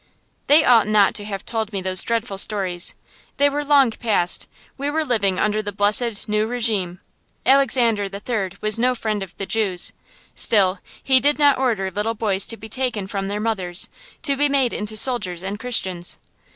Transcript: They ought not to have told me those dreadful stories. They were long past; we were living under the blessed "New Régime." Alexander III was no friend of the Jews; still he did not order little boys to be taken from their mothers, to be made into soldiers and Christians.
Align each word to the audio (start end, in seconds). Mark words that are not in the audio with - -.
They 0.47 0.65
ought 0.65 0.87
not 0.87 1.13
to 1.13 1.25
have 1.25 1.45
told 1.45 1.71
me 1.71 1.79
those 1.79 2.01
dreadful 2.01 2.39
stories. 2.39 2.95
They 3.37 3.51
were 3.51 3.63
long 3.63 3.91
past; 3.91 4.47
we 4.75 4.89
were 4.89 5.05
living 5.05 5.37
under 5.37 5.61
the 5.61 5.71
blessed 5.71 6.27
"New 6.27 6.47
Régime." 6.47 6.97
Alexander 7.45 8.05
III 8.05 8.57
was 8.61 8.79
no 8.79 8.95
friend 8.95 9.21
of 9.21 9.37
the 9.37 9.45
Jews; 9.45 9.93
still 10.33 10.79
he 11.03 11.19
did 11.19 11.37
not 11.37 11.59
order 11.59 11.91
little 11.91 12.15
boys 12.15 12.47
to 12.47 12.57
be 12.57 12.67
taken 12.67 13.05
from 13.05 13.27
their 13.27 13.39
mothers, 13.39 13.89
to 14.23 14.35
be 14.35 14.49
made 14.49 14.73
into 14.73 14.97
soldiers 14.97 15.43
and 15.43 15.59
Christians. 15.59 16.17